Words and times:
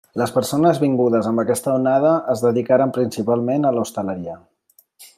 Les 0.19 0.31
persones 0.35 0.79
vingudes 0.83 1.29
amb 1.33 1.43
aquesta 1.43 1.75
onada 1.81 2.15
es 2.35 2.43
dedicaren 2.47 2.97
principalment 2.99 3.67
a 3.73 3.77
l'hostaleria. 3.77 4.39